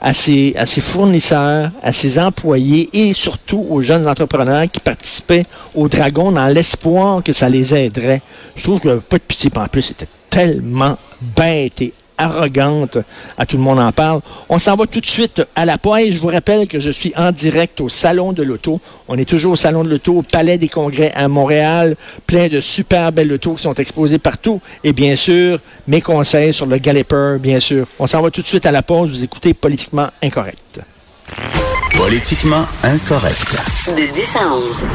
à 0.00 0.12
ses, 0.12 0.54
à 0.56 0.66
ses 0.66 0.80
fournisseurs, 0.80 1.70
à 1.82 1.92
ses 1.92 2.18
employés 2.18 2.88
et 2.92 3.12
surtout 3.12 3.66
aux 3.68 3.82
jeunes 3.82 4.06
entrepreneurs 4.06 4.70
qui 4.70 4.80
participaient 4.80 5.44
au 5.74 5.88
Dragon 5.88 6.32
dans 6.32 6.48
l'espoir 6.48 7.22
que 7.22 7.32
ça 7.32 7.48
les 7.48 7.74
aiderait. 7.74 8.22
Je 8.54 8.62
trouve 8.62 8.80
que 8.80 8.98
pas 8.98 9.18
de 9.18 9.22
pitié, 9.22 9.50
en 9.56 9.68
plus, 9.68 9.82
c'était 9.82 10.08
tellement 10.28 10.98
bête 11.20 11.80
et 11.80 11.92
arrogante. 12.18 12.98
À 13.38 13.46
tout 13.46 13.56
le 13.56 13.62
monde 13.62 13.78
en 13.78 13.92
parle. 13.92 14.20
On 14.48 14.58
s'en 14.58 14.76
va 14.76 14.86
tout 14.86 15.00
de 15.00 15.06
suite 15.06 15.42
à 15.54 15.64
la 15.64 15.78
poêle. 15.78 16.12
Je 16.12 16.20
vous 16.20 16.28
rappelle 16.28 16.66
que 16.66 16.80
je 16.80 16.90
suis 16.90 17.12
en 17.16 17.32
direct 17.32 17.80
au 17.80 17.88
Salon 17.88 18.32
de 18.32 18.42
l'Auto. 18.42 18.80
On 19.08 19.18
est 19.18 19.24
toujours 19.24 19.52
au 19.52 19.56
Salon 19.56 19.84
de 19.84 19.90
l'Auto, 19.90 20.18
au 20.18 20.22
Palais 20.22 20.58
des 20.58 20.68
Congrès 20.68 21.12
à 21.14 21.28
Montréal. 21.28 21.96
Plein 22.26 22.48
de 22.48 22.60
super 22.60 23.12
belles 23.12 23.32
autos 23.32 23.54
qui 23.54 23.62
sont 23.62 23.74
exposées 23.74 24.18
partout. 24.18 24.60
Et 24.84 24.92
bien 24.92 25.16
sûr, 25.16 25.58
mes 25.86 26.00
conseils 26.00 26.52
sur 26.52 26.66
le 26.66 26.78
Galloper, 26.78 27.36
bien 27.40 27.60
sûr. 27.60 27.86
On 27.98 28.06
s'en 28.06 28.22
va 28.22 28.30
tout 28.30 28.42
de 28.42 28.46
suite 28.46 28.66
à 28.66 28.72
la 28.72 28.82
pause. 28.82 29.10
Vous 29.10 29.24
écoutez 29.24 29.54
Politiquement 29.54 30.08
Incorrect. 30.22 30.80
Politiquement 31.96 32.66
Incorrect. 32.82 33.56
De 33.88 34.12
10 34.12 34.36
à 34.36 34.54
11. 34.54 34.86